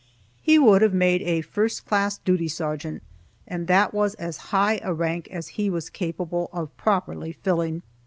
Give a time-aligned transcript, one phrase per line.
[0.41, 3.03] He would have made a first class duty sergeant,
[3.47, 7.83] and that was as high a rank as he was capable of properly filling.